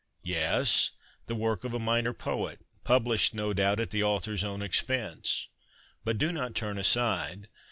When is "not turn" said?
6.31-6.79